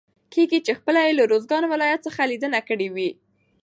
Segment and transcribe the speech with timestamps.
[0.33, 3.09] کېږي چې خپله يې له روزګان ولايت څخه ليدنه کړي وي.